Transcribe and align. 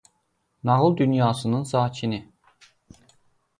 Nağıl 0.63 0.97
dünyasının 0.97 1.63
sakini. 1.63 2.31